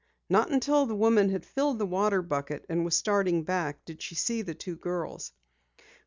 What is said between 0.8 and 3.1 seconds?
the woman had filled the water bucket and was